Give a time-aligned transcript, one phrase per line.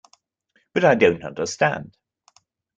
[0.73, 1.95] But I don't understand.